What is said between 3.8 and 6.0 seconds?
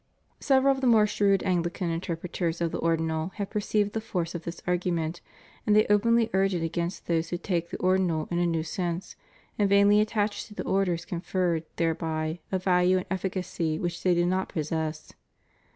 the force of this argument, and they